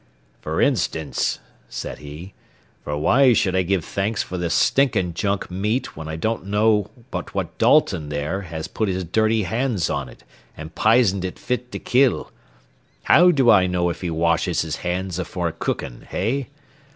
"For 0.39 0.59
instance," 0.59 1.37
said 1.69 1.99
he, 1.99 2.33
"for 2.83 2.97
why 2.97 3.33
should 3.33 3.55
I 3.55 3.61
give 3.61 3.85
thanks 3.85 4.23
fer 4.23 4.35
this 4.35 4.55
stinkin' 4.55 5.13
junk 5.13 5.51
meat 5.51 5.95
when 5.95 6.07
I 6.07 6.15
don't 6.15 6.47
know 6.47 6.89
but 7.11 7.35
what 7.35 7.55
Dalton, 7.59 8.09
there, 8.09 8.41
has 8.41 8.67
put 8.67 8.89
his 8.89 9.03
dirty 9.03 9.43
hands 9.43 9.91
on 9.91 10.09
it 10.09 10.23
an' 10.57 10.69
pisened 10.71 11.23
it 11.23 11.37
fit 11.37 11.71
to 11.73 11.77
kill? 11.77 12.31
How 13.03 13.29
do 13.29 13.51
I 13.51 13.67
know 13.67 13.91
if 13.91 14.01
he 14.01 14.09
washes 14.09 14.63
his 14.63 14.77
hands 14.77 15.19
afore 15.19 15.51
cookin', 15.51 16.07
hey? 16.09 16.49